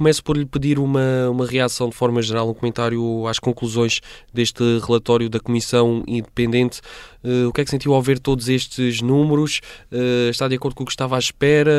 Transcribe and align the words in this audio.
começo 0.00 0.24
por 0.24 0.34
lhe 0.34 0.46
pedir 0.46 0.78
uma, 0.78 1.28
uma 1.30 1.44
reação 1.44 1.90
de 1.90 1.94
forma 1.94 2.22
geral, 2.22 2.48
um 2.48 2.54
comentário 2.54 3.26
às 3.26 3.38
conclusões 3.38 4.00
deste 4.32 4.62
relatório 4.86 5.28
da 5.28 5.38
Comissão 5.38 6.02
Independente. 6.08 6.80
Uh, 7.22 7.48
o 7.48 7.52
que 7.52 7.60
é 7.60 7.64
que 7.64 7.70
sentiu 7.70 7.92
ao 7.92 8.00
ver 8.00 8.18
todos 8.18 8.48
estes 8.48 9.02
números? 9.02 9.60
Uh, 9.92 10.30
está 10.30 10.48
de 10.48 10.56
acordo 10.56 10.74
com 10.74 10.84
o 10.84 10.86
que 10.86 10.92
estava 10.92 11.16
à 11.16 11.18
espera? 11.18 11.70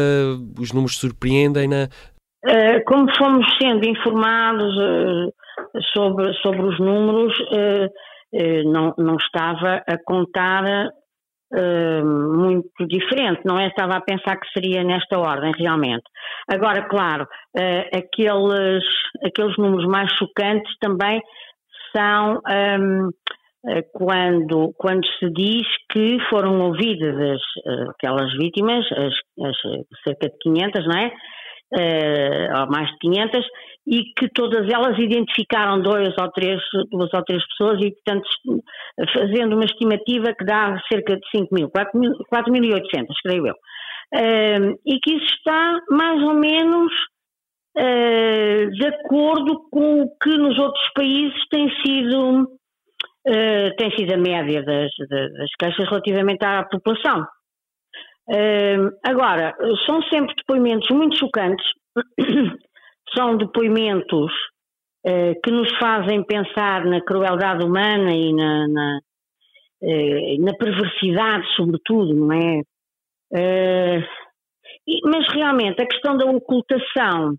Os 0.60 0.72
números 0.72 1.00
surpreendem-na? 1.00 1.90
Uh, 2.46 2.78
como 2.86 3.08
fomos 3.18 3.44
sendo 3.60 3.90
informados 3.90 4.72
sobre, 5.92 6.32
sobre 6.44 6.62
os 6.62 6.80
números, 6.80 7.34
não, 8.66 8.94
não 9.00 9.16
estava 9.16 9.82
a 9.88 9.98
contar 10.06 10.92
Uh, 11.54 12.06
muito 12.06 12.88
diferente, 12.88 13.42
não 13.44 13.60
é? 13.60 13.68
Estava 13.68 13.98
a 13.98 14.02
pensar 14.02 14.38
que 14.38 14.50
seria 14.54 14.86
nesta 14.86 15.20
ordem, 15.20 15.52
realmente. 15.58 16.04
Agora, 16.50 16.88
claro, 16.88 17.24
uh, 17.26 17.98
aqueles, 17.98 18.84
aqueles 19.26 19.58
números 19.58 19.86
mais 19.86 20.10
chocantes 20.14 20.74
também 20.80 21.22
são 21.94 22.40
um, 22.80 23.08
uh, 23.08 23.12
eh, 23.68 23.84
quando, 23.94 24.74
quando 24.78 25.06
se 25.20 25.30
diz 25.30 25.68
que 25.92 26.18
foram 26.30 26.62
ouvidas 26.62 27.42
aquelas 27.90 28.32
vítimas, 28.38 28.86
as, 28.94 29.14
as, 29.46 29.58
cerca 30.04 30.30
de 30.30 30.38
500, 30.42 30.88
não 30.88 31.00
é? 31.00 31.12
Ou 31.74 32.72
mais 32.72 32.90
de 32.92 32.98
500, 33.00 33.46
e 33.88 34.04
que 34.18 34.30
todas 34.34 34.70
elas 34.70 34.98
identificaram 35.00 35.82
dois 35.82 36.14
ou 36.18 36.32
três, 36.32 36.62
duas 36.92 37.12
ou 37.14 37.24
três 37.24 37.44
pessoas 37.48 37.80
e, 37.82 37.92
portanto, 37.92 38.30
fazendo 39.14 39.56
uma 39.56 39.66
estimativa 39.66 40.34
que 40.34 40.46
dá 40.46 40.80
cerca 40.92 41.16
de 41.16 41.30
5 41.32 41.54
mil, 41.54 41.70
4.800, 41.70 43.06
creio 43.24 43.48
eu. 43.48 43.56
Uh, 44.14 44.78
e 44.86 45.00
que 45.00 45.14
isso 45.14 45.34
está 45.36 45.80
mais 45.90 46.22
ou 46.22 46.34
menos 46.34 46.92
uh, 47.78 48.72
de 48.72 48.86
acordo 48.88 49.70
com 49.72 50.02
o 50.02 50.18
que 50.18 50.38
nos 50.38 50.60
outros 50.60 50.84
países 50.94 51.48
tem 51.50 51.70
sido, 51.82 52.44
uh, 52.44 53.76
tem 53.78 53.90
sido 53.98 54.14
a 54.14 54.18
média 54.18 54.64
das, 54.64 54.92
das 55.10 55.50
queixas 55.58 55.88
relativamente 55.90 56.44
à 56.44 56.64
população. 56.64 57.26
Agora, 59.04 59.56
são 59.86 60.02
sempre 60.04 60.34
depoimentos 60.36 60.90
muito 60.90 61.18
chocantes 61.18 61.66
são 63.16 63.38
depoimentos 63.38 64.32
eh, 65.06 65.34
que 65.44 65.52
nos 65.52 65.70
fazem 65.78 66.24
pensar 66.24 66.86
na 66.86 67.02
crueldade 67.02 67.66
humana 67.66 68.12
e 68.12 68.34
na, 68.34 68.68
na, 68.68 69.00
eh, 69.84 70.38
na 70.40 70.54
perversidade, 70.54 71.46
sobretudo, 71.56 72.14
não 72.14 72.32
é? 72.34 72.62
Eh, 73.34 74.00
e, 74.88 75.02
mas 75.06 75.28
realmente 75.34 75.82
a 75.82 75.88
questão 75.88 76.18
da 76.18 76.26
ocultação, 76.26 77.36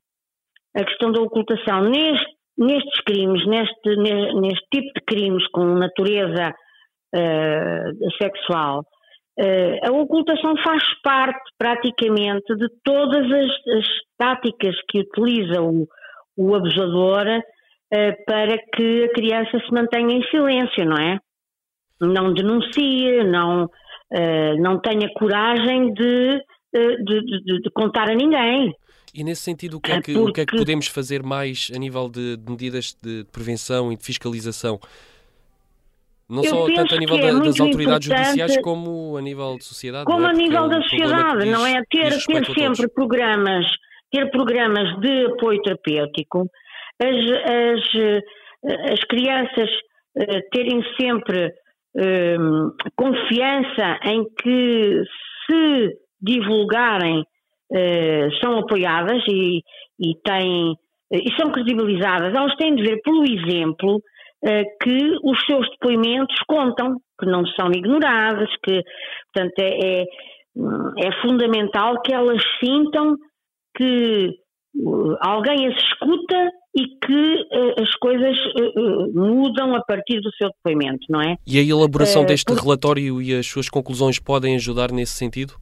a 0.77 0.85
questão 0.85 1.13
da 1.13 1.21
ocultação 1.21 1.83
neste, 1.83 2.33
nestes 2.59 3.01
crimes, 3.05 3.47
neste, 3.47 3.97
neste 3.97 4.67
tipo 4.71 4.93
de 4.95 5.05
crimes 5.07 5.47
com 5.49 5.65
natureza 5.75 6.55
sexual, 8.21 8.81
Uh, 8.81 8.92
a 9.39 9.91
ocultação 9.91 10.55
faz 10.63 10.83
parte 11.03 11.51
praticamente 11.57 12.55
de 12.55 12.69
todas 12.85 13.25
as, 13.25 13.77
as 13.79 13.87
táticas 14.19 14.75
que 14.89 15.01
utiliza 15.01 15.63
o, 15.63 15.89
o 16.37 16.55
abusador 16.55 17.27
uh, 17.39 18.25
para 18.27 18.59
que 18.75 19.05
a 19.05 19.13
criança 19.15 19.59
se 19.59 19.73
mantenha 19.73 20.17
em 20.17 20.23
silêncio, 20.29 20.85
não 20.85 20.97
é? 20.97 21.19
Não 22.01 22.35
denuncie, 22.35 23.25
não, 23.25 23.65
uh, 23.65 24.61
não 24.61 24.81
tenha 24.81 25.09
coragem 25.15 25.93
de, 25.95 26.39
de, 26.73 27.05
de, 27.05 27.61
de, 27.63 27.71
contar 27.75 28.11
a 28.11 28.15
ninguém. 28.15 28.75
E 29.15 29.23
nesse 29.23 29.43
sentido, 29.43 29.77
o 29.77 29.81
que, 29.81 29.93
é 29.93 30.01
que, 30.01 30.15
Porque... 30.15 30.31
o 30.31 30.33
que 30.33 30.41
é 30.41 30.47
que 30.47 30.57
podemos 30.57 30.87
fazer 30.87 31.23
mais 31.23 31.71
a 31.75 31.79
nível 31.79 32.09
de, 32.09 32.39
medidas 32.49 32.97
de 33.03 33.25
prevenção 33.31 33.93
e 33.93 33.97
de 33.97 34.05
fiscalização? 34.05 34.81
Não 36.33 36.43
só 36.43 36.65
tanto 36.75 36.95
a 36.95 36.99
nível 36.99 37.17
é 37.19 37.33
da, 37.33 37.39
das 37.41 37.61
autoridades 37.61 38.09
judiciais 38.09 38.61
como 38.63 39.19
a 39.19 39.21
nível 39.21 39.59
de 39.59 39.65
sociedade. 39.65 40.07
Como 40.07 40.27
é? 40.27 40.31
a 40.31 40.33
nível 40.33 40.65
é 40.65 40.69
da 40.71 40.83
sociedade, 40.83 41.45
não 41.51 41.67
é? 41.67 41.83
Ter, 41.91 42.11
ter 42.25 42.45
sempre 42.55 42.89
programas, 42.89 43.67
ter 44.11 44.31
programas 44.31 44.99
de 45.01 45.27
apoio 45.27 45.61
terapêutico, 45.61 46.49
as, 46.99 47.17
as, 47.51 48.93
as 48.93 49.01
crianças 49.11 49.69
uh, 50.17 50.41
terem 50.51 50.83
sempre 50.99 51.49
uh, 51.49 52.75
confiança 52.97 53.99
em 54.05 54.25
que 54.43 55.03
se 55.45 55.99
divulgarem 56.19 57.21
uh, 57.21 58.37
são 58.43 58.59
apoiadas 58.59 59.23
e, 59.29 59.59
e 60.01 60.15
têm 60.25 60.75
e 61.13 61.31
são 61.39 61.53
credibilizadas, 61.53 62.35
elas 62.35 62.57
têm 62.57 62.75
de 62.75 62.83
ver 62.83 62.99
pelo 63.03 63.23
exemplo 63.25 63.97
eh, 63.97 64.03
que 64.81 65.19
os 65.23 65.45
seus 65.47 65.69
depoimentos 65.71 66.37
contam, 66.49 66.97
que 67.19 67.27
não 67.27 67.47
são 67.47 67.71
ignorados, 67.71 68.51
que, 68.65 68.83
portanto, 69.33 69.59
é, 69.61 70.01
é, 70.01 70.05
é 70.99 71.23
fundamental 71.23 72.01
que 72.03 72.13
elas 72.13 72.43
sintam 72.63 73.17
que 73.77 74.31
eh, 74.75 75.17
alguém 75.21 75.67
as 75.69 75.77
escuta 75.77 76.51
e 76.75 76.85
que 77.05 77.35
uh, 77.35 77.83
as 77.83 77.91
coisas 77.97 78.35
uh, 78.39 79.13
mudam 79.15 79.75
a 79.77 79.83
partir 79.83 80.21
do 80.21 80.33
seu 80.33 80.49
depoimento, 80.49 81.05
não 81.11 81.21
é? 81.21 81.37
E 81.47 81.59
a 81.59 81.63
elaboração 81.63 82.25
deste 82.25 82.47
porque... 82.47 82.63
relatório 82.63 83.21
e 83.21 83.35
as 83.35 83.47
suas 83.47 83.69
conclusões 83.69 84.19
podem 84.19 84.55
ajudar 84.55 84.91
nesse 84.91 85.13
sentido? 85.13 85.53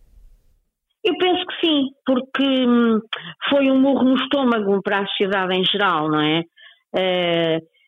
Eu 1.03 1.17
penso 1.19 1.45
que 1.47 1.67
sim, 1.67 1.89
porque 2.07 2.45
hum, 2.45 3.01
foi 3.49 3.71
um 3.71 3.81
murro 3.81 4.05
no 4.05 4.15
estômago 4.15 4.81
para 4.83 5.01
a 5.01 5.07
sociedade 5.07 5.53
em 5.55 5.65
geral, 5.65 6.09
não 6.09 6.21
é? 6.21 6.45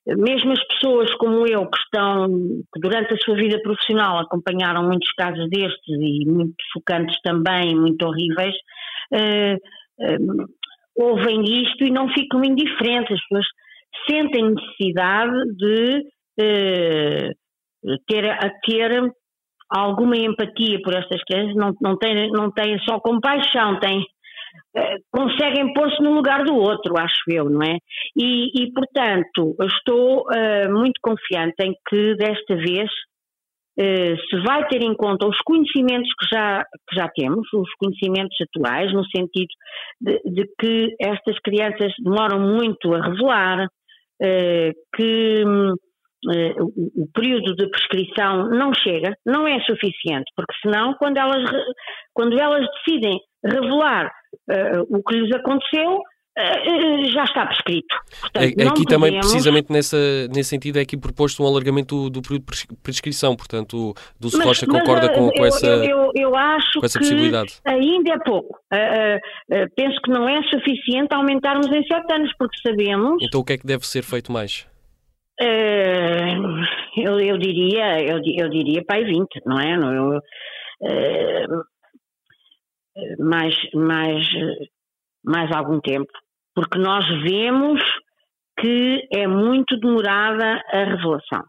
Mesmo 0.07 0.53
as 0.53 0.67
pessoas 0.67 1.15
como 1.15 1.47
eu 1.47 1.69
que 1.69 1.79
estão, 1.79 2.29
que 2.73 2.81
durante 2.81 3.15
a 3.15 3.17
sua 3.19 3.37
vida 3.37 3.61
profissional 3.63 4.19
acompanharam 4.19 4.83
muitos 4.85 5.11
casos 5.13 5.49
destes 5.49 5.89
e 5.89 6.25
muito 6.27 6.55
chocantes 6.73 7.17
também, 7.23 7.77
muito 7.77 8.05
horríveis, 8.05 8.55
uh, 9.13 9.55
uh, 10.01 10.47
ouvem 10.97 11.43
isto 11.63 11.85
e 11.85 11.91
não 11.91 12.09
ficam 12.09 12.45
indiferentes, 12.45 13.13
as 13.13 13.29
pessoas 13.29 13.47
sentem 14.09 14.51
necessidade 14.51 15.57
de 15.57 15.99
uh, 16.41 17.99
ter, 18.09 18.31
a 18.31 18.51
ter 18.67 19.13
alguma 19.71 20.17
empatia 20.17 20.81
por 20.83 20.95
estas 20.95 21.23
crianças, 21.25 21.55
não, 21.55 21.73
não, 21.81 21.97
têm, 21.97 22.31
não 22.31 22.51
têm 22.51 22.79
só 22.81 22.99
compaixão, 22.99 23.79
têm 23.79 24.05
conseguem 25.11 25.73
pôr-se 25.75 26.03
no 26.03 26.15
lugar 26.15 26.45
do 26.45 26.55
outro, 26.55 26.99
acho 26.99 27.23
eu, 27.29 27.49
não 27.49 27.63
é? 27.63 27.77
E, 28.17 28.63
e 28.63 28.73
portanto, 28.73 29.55
estou 29.61 30.23
uh, 30.23 30.73
muito 30.73 30.99
confiante 31.03 31.55
em 31.63 31.75
que 31.89 32.15
desta 32.17 32.57
vez 32.57 32.91
uh, 33.79 34.17
se 34.29 34.41
vai 34.45 34.67
ter 34.69 34.83
em 34.83 34.95
conta 34.95 35.27
os 35.27 35.39
conhecimentos 35.45 36.11
que 36.19 36.27
já, 36.35 36.65
que 36.89 36.97
já 36.97 37.09
temos, 37.09 37.47
os 37.53 37.71
conhecimentos 37.75 38.37
atuais, 38.41 38.93
no 38.93 39.05
sentido 39.07 39.53
de, 40.01 40.21
de 40.25 40.49
que 40.59 40.95
estas 41.01 41.39
crianças 41.41 41.93
demoram 42.03 42.41
muito 42.41 42.95
a 42.95 43.03
revelar, 43.03 43.67
uh, 43.67 44.73
que 44.97 45.45
o, 46.25 47.03
o 47.03 47.09
período 47.13 47.55
de 47.57 47.69
prescrição 47.69 48.49
não 48.49 48.73
chega, 48.73 49.15
não 49.27 49.47
é 49.47 49.61
suficiente, 49.61 50.31
porque 50.37 50.55
senão 50.63 50.95
quando 50.95 51.17
elas, 51.17 51.51
quando 52.15 52.41
elas 52.41 52.67
decidem 52.79 53.19
revelar 53.45 54.11
uh, 54.51 54.97
o 54.97 55.03
que 55.03 55.15
lhes 55.15 55.35
aconteceu, 55.35 55.97
uh, 55.97 57.11
já 57.11 57.25
está 57.25 57.47
prescrito. 57.47 57.95
Portanto, 58.21 58.45
aqui 58.45 58.55
podemos... 58.55 58.87
também, 58.87 59.21
precisamente 59.21 59.73
nessa, 59.73 59.97
nesse 60.29 60.51
sentido, 60.51 60.79
é 60.79 60.83
aqui 60.83 60.97
proposto 60.97 61.43
um 61.43 61.47
alargamento 61.47 62.05
do, 62.05 62.11
do 62.11 62.23
período 62.23 62.45
de 62.47 62.67
prescrição, 62.83 63.37
portanto, 63.37 63.91
o 63.91 63.95
Dulce 64.21 64.43
Rocha 64.43 64.67
concorda 64.67 65.09
mas, 65.09 65.19
com, 65.19 65.31
com, 65.31 65.39
eu, 65.39 65.45
essa, 65.47 65.67
eu, 65.67 66.11
eu, 66.15 66.37
acho 66.37 66.81
com 66.81 66.87
essa 66.87 66.99
possibilidade. 66.99 67.61
ainda 67.65 68.13
é 68.13 68.19
pouco. 68.19 68.59
penso 69.77 70.01
que 70.03 70.11
não 70.11 70.29
é 70.29 70.43
suficiente 70.45 71.15
aumentarmos 71.15 71.67
em 71.69 71.83
sete 71.85 72.13
anos, 72.13 72.33
porque 72.39 72.57
sabemos... 72.67 73.23
Então 73.23 73.41
o 73.41 73.45
que 73.45 73.55
é 73.55 73.59
que 73.59 73.67
deve 73.67 73.87
ser 73.87 74.03
feito 74.03 74.33
mais? 74.33 74.67
eu, 76.97 77.19
eu 77.19 77.39
diria, 77.39 78.01
eu, 78.01 78.21
eu 78.39 78.49
diria 78.49 78.85
pai 78.87 79.03
20, 79.03 79.27
não 79.45 79.59
é? 79.59 79.75
Eu, 79.75 80.21
mais, 83.19 83.55
mais, 83.75 84.27
mais 85.25 85.51
algum 85.53 85.81
tempo, 85.81 86.11
porque 86.55 86.79
nós 86.79 87.07
vemos 87.23 87.81
que 88.59 89.09
é 89.11 89.27
muito 89.27 89.77
demorada 89.79 90.63
a 90.71 90.85
revelação. 90.85 91.45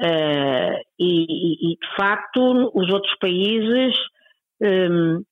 Uh, 0.00 0.80
e, 0.98 1.72
e, 1.72 1.76
de 1.76 1.96
facto, 1.96 2.70
os 2.74 2.90
outros 2.90 3.14
países 3.18 3.94
um, 4.62 5.22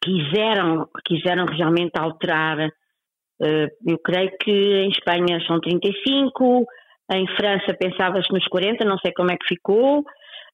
quiseram, 0.00 0.88
quiseram 1.04 1.44
realmente 1.46 1.98
alterar. 1.98 2.68
Uh, 2.68 3.68
eu 3.86 3.98
creio 3.98 4.30
que 4.38 4.50
em 4.50 4.90
Espanha 4.90 5.40
são 5.46 5.60
35, 5.60 6.64
em 7.12 7.26
França 7.36 7.74
pensava-se 7.74 8.32
nos 8.32 8.46
40, 8.46 8.84
não 8.84 8.98
sei 8.98 9.12
como 9.12 9.32
é 9.32 9.36
que 9.36 9.48
ficou. 9.48 10.04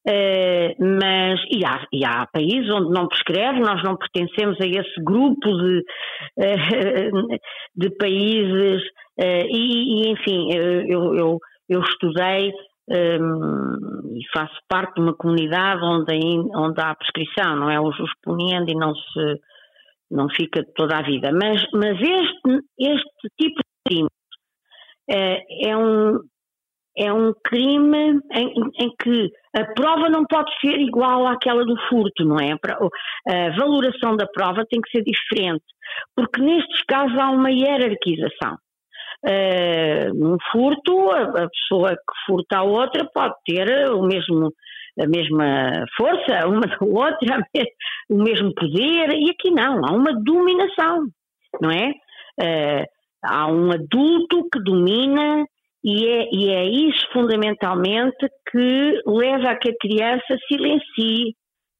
Uh, 0.08 0.72
mas 0.78 1.40
e 1.50 1.62
há, 1.62 1.86
e 1.92 2.04
há 2.06 2.26
países 2.32 2.70
onde 2.70 2.90
não 2.90 3.06
prescreve, 3.06 3.60
nós 3.60 3.82
não 3.82 3.96
pertencemos 3.96 4.58
a 4.58 4.66
esse 4.66 5.02
grupo 5.04 5.46
de, 5.46 5.84
uh, 6.38 7.36
de 7.76 7.90
países 7.96 8.82
uh, 9.18 9.46
e, 9.46 10.06
e, 10.06 10.10
enfim, 10.10 10.52
eu, 10.54 11.14
eu, 11.14 11.38
eu 11.68 11.80
estudei 11.82 12.50
um, 12.88 14.16
e 14.16 14.20
faço 14.32 14.58
parte 14.66 14.94
de 14.94 15.02
uma 15.02 15.14
comunidade 15.14 15.82
onde, 15.84 16.18
onde 16.56 16.80
há 16.80 16.94
prescrição, 16.94 17.56
não 17.56 17.70
é? 17.70 17.78
O 17.78 17.92
jus 17.92 18.10
e 18.26 18.74
não 18.74 18.94
se 18.94 19.40
não 20.10 20.28
fica 20.28 20.64
toda 20.74 20.96
a 20.96 21.02
vida. 21.02 21.30
Mas, 21.32 21.62
mas 21.72 21.96
este, 22.00 22.64
este 22.78 23.28
tipo 23.38 23.60
de 23.60 23.86
crime 23.86 24.08
é 25.08 25.76
um, 25.76 26.18
é 26.96 27.12
um 27.12 27.32
crime 27.44 28.20
em, 28.32 28.54
em, 28.78 28.90
que 29.00 29.30
a 29.56 29.64
prova 29.64 30.08
não 30.08 30.24
pode 30.24 30.50
ser 30.60 30.78
igual 30.78 31.26
àquela 31.26 31.64
do 31.64 31.76
furto, 31.88 32.24
não 32.24 32.36
é? 32.38 32.52
A 32.52 33.56
valoração 33.56 34.16
da 34.16 34.26
prova 34.26 34.64
tem 34.68 34.80
que 34.80 34.90
ser 34.90 35.02
diferente, 35.02 35.64
porque 36.14 36.40
nestes 36.40 36.82
casos 36.84 37.18
há 37.18 37.30
uma 37.30 37.50
hierarquização. 37.50 38.56
Uh, 39.22 40.14
num 40.14 40.38
furto, 40.50 41.10
a, 41.10 41.46
pessoa 41.48 41.90
que 41.90 42.24
furta 42.24 42.58
a 42.58 42.62
outra 42.62 43.06
pode 43.12 43.34
ter 43.44 43.90
o 43.90 44.02
mesmo, 44.02 44.50
a 44.98 45.06
mesma 45.06 45.84
força, 45.94 46.46
uma 46.46 46.62
da 46.62 46.78
outra, 46.80 47.46
o 48.08 48.16
mesmo 48.16 48.54
poder, 48.54 49.12
e 49.12 49.30
aqui 49.30 49.50
não, 49.50 49.84
há 49.84 49.92
uma 49.92 50.14
dominação, 50.22 51.06
não 51.60 51.70
é? 51.70 51.90
Uh, 52.40 52.84
há 53.22 53.46
um 53.48 53.72
adulto 53.72 54.48
que 54.50 54.62
domina 54.62 55.44
e 55.82 56.06
é, 56.06 56.28
e 56.30 56.50
é 56.50 56.64
isso 56.64 57.06
fundamentalmente 57.12 58.28
que 58.50 59.02
leva 59.06 59.50
a 59.50 59.56
que 59.56 59.70
a 59.70 59.76
criança 59.80 60.36
silencie, 60.46 61.34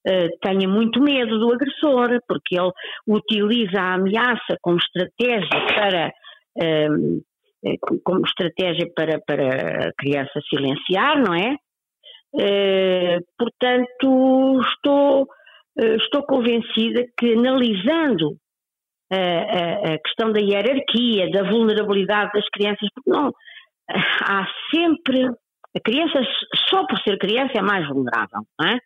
uh, 0.08 0.38
tenha 0.40 0.66
muito 0.68 1.02
medo 1.02 1.38
do 1.38 1.52
agressor, 1.52 2.18
porque 2.26 2.58
ele 2.58 2.72
utiliza 3.06 3.80
a 3.80 3.94
ameaça 3.94 4.56
como 4.62 4.78
estratégia 4.78 5.66
para. 5.74 6.12
Uh, 6.56 7.22
como 8.04 8.24
estratégia 8.24 8.90
para, 8.96 9.20
para 9.20 9.88
a 9.88 9.92
criança 9.98 10.40
silenciar, 10.48 11.22
não 11.22 11.34
é? 11.34 11.56
Uh, 12.32 13.20
portanto, 13.38 14.62
estou, 14.62 15.28
estou 15.76 16.22
convencida 16.22 17.04
que 17.18 17.34
analisando 17.34 18.38
a, 19.12 19.16
a, 19.16 19.94
a, 19.94 19.98
questão 19.98 20.32
da 20.32 20.40
hierarquia, 20.40 21.30
da 21.30 21.42
vulnerabilidade 21.42 22.30
das 22.32 22.48
crianças, 22.48 22.88
porque 22.94 23.10
não, 23.10 23.30
há 24.22 24.46
sempre. 24.72 25.28
A 25.76 25.80
criança, 25.80 26.20
só 26.68 26.84
por 26.84 26.98
ser 27.00 27.16
criança, 27.18 27.52
é 27.54 27.62
mais 27.62 27.86
vulnerável, 27.86 28.40
não 28.58 28.68
é? 28.68 28.78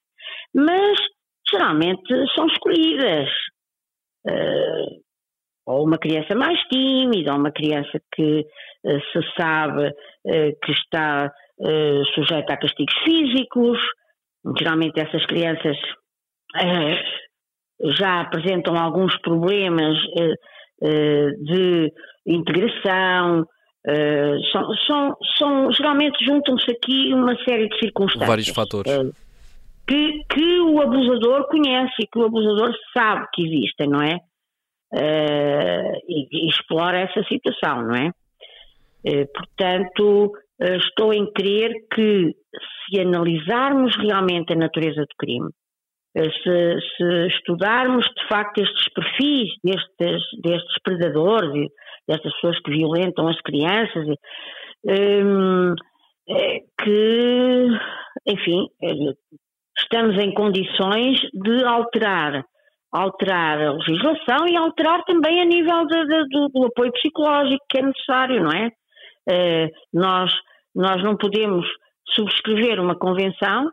Mas, 0.54 0.98
geralmente, 1.50 2.02
são 2.34 2.46
escolhidas. 2.46 3.28
Uh, 4.26 5.02
ou 5.66 5.86
uma 5.86 5.96
criança 5.96 6.34
mais 6.34 6.60
tímida, 6.68 7.32
ou 7.32 7.38
uma 7.38 7.50
criança 7.50 7.98
que 8.14 8.40
uh, 8.40 9.00
se 9.12 9.32
sabe 9.38 9.88
uh, 9.88 10.58
que 10.62 10.72
está 10.72 11.30
sujeita 12.14 12.52
a 12.52 12.56
castigos 12.56 12.94
físicos. 13.04 13.78
Geralmente, 14.58 14.98
essas 14.98 15.24
crianças 15.24 15.76
já 17.96 18.22
apresentam 18.22 18.76
alguns 18.76 19.16
problemas 19.20 19.96
de 20.82 21.92
integração, 22.26 23.46
Uh, 23.86 24.42
são, 24.50 24.74
são, 24.86 25.16
são, 25.36 25.72
geralmente 25.72 26.24
juntam-se 26.24 26.70
aqui 26.70 27.12
uma 27.12 27.36
série 27.44 27.68
de 27.68 27.78
circunstâncias. 27.78 28.26
Vários 28.26 28.48
fatores. 28.48 28.90
Uh, 28.90 29.14
que, 29.86 30.24
que 30.30 30.60
o 30.60 30.80
abusador 30.80 31.46
conhece 31.48 31.92
e 32.00 32.06
que 32.06 32.18
o 32.18 32.24
abusador 32.24 32.74
sabe 32.96 33.26
que 33.34 33.42
existem, 33.42 33.86
não 33.86 34.00
é? 34.00 34.16
Uh, 34.94 36.00
e, 36.08 36.28
e, 36.32 36.48
explora 36.48 37.00
essa 37.00 37.22
situação, 37.24 37.82
não 37.82 37.94
é? 37.94 38.10
portanto, 39.34 40.32
estou 40.58 41.12
em 41.12 41.30
crer 41.30 41.74
que 41.94 42.34
se 42.88 43.00
analisarmos 43.00 43.94
realmente 43.98 44.54
a 44.54 44.56
natureza 44.56 45.02
do 45.02 45.14
crime, 45.18 45.50
se, 46.16 46.80
se, 46.96 47.26
estudarmos 47.26 48.06
de 48.06 48.26
facto 48.28 48.62
estes 48.62 48.88
perfis 48.94 49.50
destes, 49.62 50.22
destes 50.42 50.82
predadores 50.82 51.68
destas 52.06 52.32
pessoas 52.34 52.58
que 52.60 52.70
violentam 52.70 53.28
as 53.28 53.40
crianças, 53.40 54.06
um, 54.86 55.74
é 56.28 56.60
que, 56.82 57.68
enfim, 58.26 58.66
é, 58.82 58.92
estamos 59.78 60.16
em 60.18 60.32
condições 60.32 61.20
de 61.32 61.64
alterar, 61.64 62.44
alterar 62.92 63.60
a 63.60 63.72
legislação 63.72 64.46
e 64.48 64.56
alterar 64.56 65.02
também 65.04 65.40
a 65.40 65.44
nível 65.44 65.86
de, 65.86 66.06
de, 66.06 66.28
do, 66.28 66.48
do, 66.48 66.66
apoio 66.66 66.92
psicológico 66.92 67.64
que 67.68 67.78
é 67.78 67.82
necessário, 67.82 68.42
não 68.42 68.52
é? 68.52 68.70
Uh, 69.26 69.70
nós, 69.92 70.30
nós 70.74 71.02
não 71.02 71.16
podemos 71.16 71.66
subscrever 72.14 72.78
uma 72.78 72.94
convenção, 72.94 73.70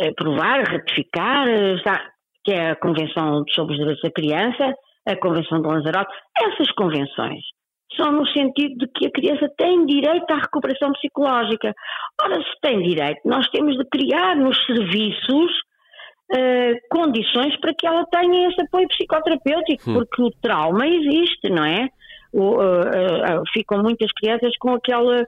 aprovar, 0.00 0.62
ratificar, 0.62 1.46
que 2.44 2.52
é 2.52 2.70
a 2.70 2.76
Convenção 2.76 3.44
sobre 3.50 3.74
os 3.74 3.78
Direitos 3.78 4.02
da 4.02 4.10
Criança, 4.10 4.74
a 5.06 5.16
Convenção 5.16 5.60
de 5.60 5.68
Lanzarote, 5.68 6.12
essas 6.36 6.70
convenções 6.72 7.40
são 7.96 8.12
no 8.12 8.26
sentido 8.28 8.76
de 8.78 8.86
que 8.88 9.06
a 9.06 9.10
criança 9.10 9.48
tem 9.56 9.84
direito 9.86 10.30
à 10.30 10.36
recuperação 10.36 10.92
psicológica. 10.92 11.74
Ora, 12.22 12.36
se 12.36 12.60
tem 12.62 12.80
direito, 12.82 13.20
nós 13.24 13.48
temos 13.50 13.76
de 13.76 13.84
criar 13.86 14.36
nos 14.36 14.56
serviços 14.64 15.50
uh, 16.32 16.74
condições 16.90 17.58
para 17.60 17.74
que 17.74 17.86
ela 17.86 18.04
tenha 18.06 18.48
esse 18.48 18.62
apoio 18.62 18.88
psicoterapêutico, 18.88 19.90
hum. 19.90 19.94
porque 19.94 20.22
o 20.22 20.30
trauma 20.42 20.86
existe, 20.86 21.50
não 21.50 21.64
é? 21.64 21.88
O, 22.32 22.58
uh, 22.58 23.40
uh, 23.40 23.42
ficam 23.52 23.82
muitas 23.82 24.10
crianças 24.12 24.56
com 24.58 24.74
aquela, 24.74 25.24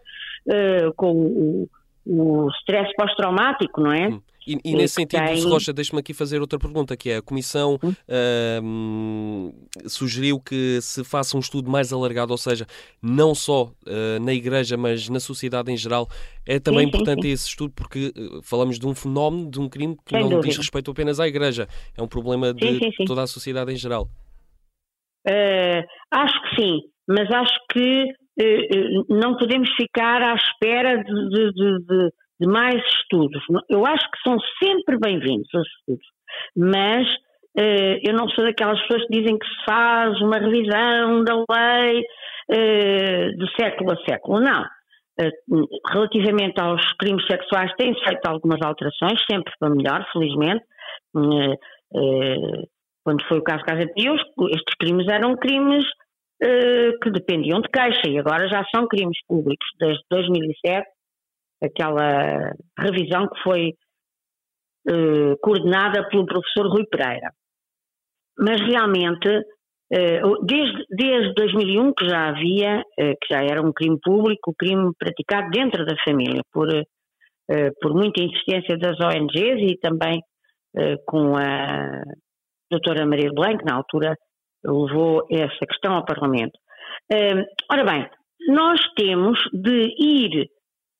com 0.97 1.13
o, 1.13 1.69
o 2.07 2.49
stress 2.61 2.91
pós-traumático, 2.97 3.81
não 3.81 3.93
é? 3.93 4.09
Hum. 4.09 4.21
E, 4.47 4.59
e 4.65 4.75
nesse 4.75 4.95
sentido, 4.95 5.25
tem... 5.25 5.43
Rocha, 5.45 5.73
deixe-me 5.73 6.01
aqui 6.01 6.13
fazer 6.13 6.41
outra 6.41 6.59
pergunta, 6.59 6.97
que 6.97 7.11
é 7.11 7.17
a 7.17 7.23
Comissão 7.23 7.79
uh, 7.83 9.55
sugeriu 9.87 10.41
que 10.41 10.81
se 10.81 11.05
faça 11.05 11.37
um 11.37 11.41
estudo 11.41 11.71
mais 11.71 11.93
alargado, 11.93 12.33
ou 12.33 12.39
seja, 12.39 12.67
não 13.01 13.35
só 13.35 13.65
uh, 13.65 14.21
na 14.21 14.33
Igreja, 14.33 14.77
mas 14.77 15.09
na 15.09 15.21
sociedade 15.21 15.71
em 15.71 15.77
geral. 15.77 16.09
É 16.47 16.59
também 16.59 16.83
sim, 16.83 16.89
importante 16.89 17.23
sim, 17.23 17.29
sim. 17.29 17.35
esse 17.35 17.49
estudo 17.49 17.73
porque 17.75 18.13
uh, 18.17 18.43
falamos 18.43 18.79
de 18.79 18.87
um 18.87 18.95
fenómeno, 18.95 19.51
de 19.51 19.61
um 19.61 19.69
crime 19.69 19.97
que 20.05 20.11
Sem 20.11 20.21
não 20.23 20.29
dúvida. 20.29 20.49
diz 20.49 20.57
respeito 20.57 20.91
apenas 20.91 21.21
à 21.21 21.29
Igreja, 21.29 21.69
é 21.97 22.03
um 22.03 22.09
problema 22.09 22.53
de 22.53 22.81
toda 23.07 23.23
a 23.23 23.27
sociedade 23.27 23.73
em 23.73 23.77
geral. 23.77 24.09
Uh, 25.29 25.83
acho 26.11 26.43
que 26.43 26.61
sim, 26.61 26.81
mas 27.09 27.31
acho 27.31 27.55
que 27.73 28.05
uh, 28.05 29.05
não 29.09 29.37
podemos 29.37 29.71
ficar 29.77 30.21
à 30.21 30.35
espera 30.35 30.97
de, 30.97 31.53
de, 31.53 31.87
de 31.87 32.11
de 32.43 32.49
mais 32.49 32.75
estudos. 32.99 33.41
Eu 33.71 33.87
acho 33.87 34.05
que 34.11 34.19
são 34.29 34.37
sempre 34.63 34.99
bem-vindos 34.99 35.49
os 35.55 35.67
estudos, 35.79 36.07
mas 36.57 37.07
uh, 37.57 37.99
eu 38.05 38.13
não 38.15 38.29
sou 38.31 38.45
daquelas 38.45 38.81
pessoas 38.83 39.07
que 39.07 39.21
dizem 39.21 39.39
que 39.39 39.47
se 39.47 39.65
faz 39.65 40.21
uma 40.21 40.39
revisão 40.39 41.23
da 41.23 41.37
lei 41.37 42.01
uh, 42.01 43.37
de 43.39 43.55
século 43.59 43.93
a 43.93 43.97
século. 44.05 44.41
Não. 44.41 44.63
Uh, 45.21 45.67
relativamente 45.93 46.61
aos 46.61 46.83
crimes 46.95 47.25
sexuais, 47.27 47.73
têm-se 47.77 48.03
feito 48.03 48.27
algumas 48.27 48.61
alterações, 48.61 49.23
sempre 49.31 49.53
para 49.61 49.71
melhor, 49.71 50.05
felizmente. 50.13 50.65
quando 53.05 53.25
foi 53.29 53.39
o 53.39 53.45
caso 53.45 53.65
Casa 53.65 53.87
Pios, 53.95 54.21
estes 54.51 54.75
crimes 54.81 55.07
eram 55.09 55.37
crimes 55.37 55.85
que 57.01 57.11
dependiam 57.13 57.61
de 57.61 57.69
queixa 57.69 58.09
e 58.09 58.19
agora 58.19 58.49
já 58.49 58.65
são 58.75 58.89
crimes 58.89 59.17
públicos. 59.29 59.65
Desde 59.79 60.03
2007 60.11 60.89
aquela 61.63 62.53
revisão 62.79 63.29
que 63.29 63.43
foi 63.43 63.75
eh, 64.89 65.37
coordenada 65.41 66.09
pelo 66.09 66.27
professor 66.27 66.67
Rui 66.67 66.85
Pereira. 66.87 67.31
Mas 68.37 68.61
realmente, 68.61 69.29
eh, 69.93 70.21
desde, 70.43 70.85
desde 70.91 71.35
2001 71.35 71.93
que 71.95 72.09
já 72.09 72.31
havia, 72.31 72.83
eh, 72.99 73.15
que 73.15 73.33
já 73.33 73.45
era 73.45 73.63
um 73.63 73.73
crime 73.73 73.97
público, 74.03 74.55
crime 74.59 74.91
praticado 74.99 75.51
dentro 75.51 75.87
da 75.87 75.95
família, 76.05 76.43
por, 76.53 76.69
por 77.81 77.95
muita 77.95 78.23
insistência 78.23 78.79
das 78.79 78.99
ONGs 78.99 79.73
e 79.73 79.77
também 79.79 80.23
com 81.07 81.37
a 81.37 82.03
doutora 82.71 83.05
Maria 83.05 83.31
Belém, 83.31 83.59
que 83.59 83.65
na 83.65 83.75
altura 83.75 84.17
levou 84.65 85.27
essa 85.31 85.67
questão 85.69 85.93
ao 85.95 86.05
Parlamento. 86.05 86.59
Ora 87.71 87.85
bem, 87.85 88.09
nós 88.49 88.81
temos 88.97 89.39
de 89.53 89.87
ir 89.99 90.49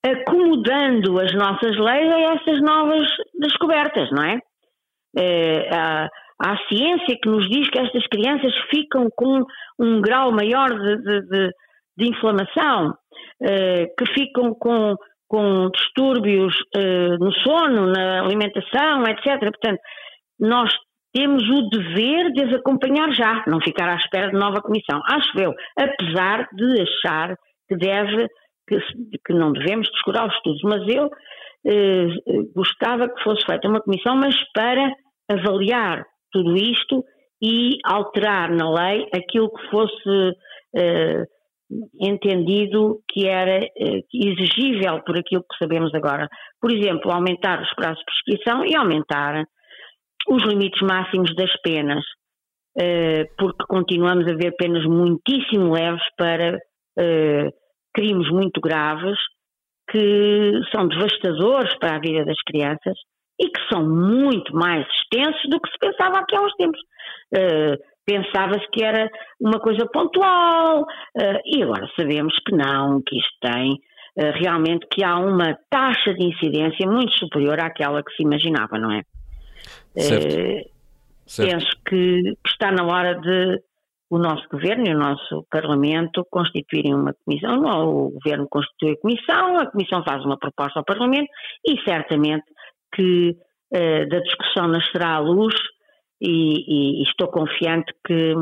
acomodando 0.05 1.19
as 1.19 1.33
nossas 1.33 1.77
leis 1.77 2.11
a 2.11 2.19
essas 2.19 2.61
novas 2.61 3.07
descobertas, 3.39 4.09
não 4.11 4.23
é? 4.23 4.39
é 5.17 5.69
há, 5.73 6.57
ciência 6.67 7.17
que 7.21 7.29
nos 7.29 7.47
diz 7.49 7.69
que 7.69 7.79
estas 7.79 8.05
crianças 8.07 8.53
ficam 8.69 9.07
com 9.15 9.43
um 9.79 10.01
grau 10.01 10.31
maior 10.31 10.69
de, 10.69 10.97
de, 10.97 11.21
de, 11.27 11.49
de 11.97 12.09
inflamação, 12.09 12.93
é, 13.41 13.85
que 13.97 14.05
ficam 14.13 14.53
com, 14.53 14.95
com 15.27 15.69
distúrbios 15.69 16.53
uh, 16.75 17.17
no 17.19 17.31
sono, 17.33 17.87
na 17.87 18.21
alimentação, 18.21 19.03
etc. 19.03 19.39
Portanto, 19.39 19.79
nós 20.39 20.71
temos 21.13 21.43
o 21.49 21.69
dever 21.69 22.31
de 22.33 22.43
as 22.43 22.53
acompanhar 22.55 23.11
já, 23.13 23.43
não 23.47 23.61
ficar 23.61 23.87
à 23.87 23.95
espera 23.95 24.29
de 24.29 24.37
nova 24.37 24.61
comissão. 24.61 25.01
Acho 25.05 25.39
eu, 25.39 25.53
apesar 25.77 26.47
de 26.53 26.81
achar 26.81 27.35
que 27.69 27.75
deve, 27.77 28.27
que, 28.67 28.77
que 29.25 29.33
não 29.33 29.51
devemos 29.51 29.89
descurar 29.89 30.27
os 30.27 30.35
estudos, 30.35 30.61
mas 30.63 30.87
eu 30.87 31.09
eh, 31.65 32.07
gostava 32.55 33.07
que 33.09 33.23
fosse 33.23 33.45
feita 33.45 33.67
uma 33.67 33.81
comissão, 33.81 34.15
mas 34.15 34.35
para 34.53 34.91
avaliar 35.29 36.05
tudo 36.31 36.55
isto 36.55 37.03
e 37.41 37.77
alterar 37.85 38.51
na 38.51 38.69
lei 38.71 39.07
aquilo 39.13 39.51
que 39.51 39.69
fosse 39.69 40.37
eh, 40.75 41.23
entendido 41.99 43.01
que 43.09 43.27
era 43.27 43.59
eh, 43.63 44.01
exigível 44.13 45.01
por 45.05 45.17
aquilo 45.17 45.43
que 45.43 45.57
sabemos 45.57 45.93
agora. 45.93 46.27
Por 46.59 46.71
exemplo, 46.71 47.11
aumentar 47.11 47.61
os 47.61 47.73
prazos 47.75 47.99
de 47.99 48.05
prescrição 48.05 48.65
e 48.65 48.75
aumentar 48.75 49.45
os 50.29 50.43
limites 50.43 50.81
máximos 50.81 51.35
das 51.35 51.51
penas, 51.61 52.03
eh, 52.79 53.25
porque 53.37 53.63
continuamos 53.67 54.27
a 54.27 54.35
ver 54.35 54.55
penas 54.57 54.85
muitíssimo 54.85 55.73
leves 55.73 56.03
para 56.17 56.57
eh, 56.97 57.49
crimes 57.93 58.29
muito 58.29 58.59
graves 58.61 59.17
que 59.89 60.61
são 60.71 60.87
devastadores 60.87 61.73
para 61.77 61.95
a 61.97 61.99
vida 61.99 62.25
das 62.25 62.41
crianças 62.45 62.97
e 63.39 63.49
que 63.49 63.59
são 63.71 63.87
muito 63.87 64.55
mais 64.55 64.85
extensos 64.87 65.49
do 65.49 65.59
que 65.59 65.69
se 65.69 65.77
pensava 65.79 66.19
aqui 66.19 66.35
há 66.35 66.41
uns 66.41 66.53
tempos. 66.55 66.79
Uh, 67.33 67.93
Pensava-se 68.05 68.67
que 68.71 68.83
era 68.83 69.09
uma 69.39 69.59
coisa 69.59 69.85
pontual 69.85 70.81
uh, 70.81 71.39
e 71.45 71.63
agora 71.63 71.89
sabemos 71.97 72.33
que 72.45 72.53
não, 72.53 73.01
que 73.01 73.17
isto 73.17 73.33
tem 73.41 73.71
uh, 73.71 74.31
realmente 74.41 74.85
que 74.91 75.03
há 75.03 75.17
uma 75.17 75.57
taxa 75.69 76.13
de 76.13 76.25
incidência 76.25 76.85
muito 76.85 77.13
superior 77.13 77.61
àquela 77.61 78.03
que 78.03 78.13
se 78.13 78.23
imaginava, 78.23 78.77
não 78.77 78.91
é? 78.91 79.03
Certo. 79.95 80.69
certo. 81.25 81.49
Penso 81.49 81.71
que, 81.87 82.21
que 82.43 82.49
está 82.49 82.73
na 82.73 82.83
hora 82.85 83.15
de 83.15 83.61
o 84.13 84.19
nosso 84.19 84.47
governo 84.47 84.85
e 84.87 84.93
o 84.93 84.99
nosso 84.99 85.43
Parlamento 85.49 86.23
constituírem 86.29 86.93
uma 86.93 87.15
comissão, 87.25 87.63
o 87.63 88.11
governo 88.11 88.47
constitui 88.47 88.91
a 88.91 88.97
comissão, 88.97 89.57
a 89.57 89.65
comissão 89.65 90.03
faz 90.03 90.23
uma 90.23 90.37
proposta 90.37 90.79
ao 90.79 90.85
Parlamento 90.85 91.31
e 91.65 91.81
certamente 91.81 92.43
que 92.93 93.31
uh, 93.31 94.09
da 94.09 94.19
discussão 94.19 94.67
nascerá 94.67 95.15
a 95.15 95.19
luz 95.19 95.55
e, 96.21 96.99
e, 97.01 97.03
estou 97.03 97.27
confiante 97.27 97.91
que 98.05 98.35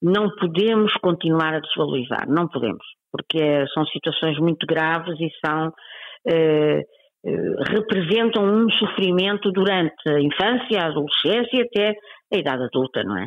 não 0.00 0.34
podemos 0.40 0.94
continuar 0.94 1.52
a 1.52 1.60
desvalorizar, 1.60 2.26
não 2.26 2.48
podemos, 2.48 2.84
porque 3.12 3.66
são 3.74 3.84
situações 3.88 4.38
muito 4.38 4.66
graves 4.66 5.14
e 5.20 5.28
são 5.44 5.68
uh, 5.68 6.80
uh, 6.80 7.62
representam 7.68 8.44
um 8.44 8.70
sofrimento 8.70 9.52
durante 9.52 10.08
a 10.08 10.18
infância, 10.20 10.80
a 10.80 10.86
adolescência 10.86 11.58
e 11.58 11.62
até 11.62 11.94
a 12.32 12.38
idade 12.38 12.64
adulta, 12.64 13.04
não 13.04 13.18
é? 13.18 13.26